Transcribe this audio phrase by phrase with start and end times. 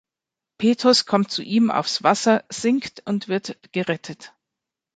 [0.57, 4.33] Petrus kommt zu ihm aufs Wasser, sinkt und wird gerettet.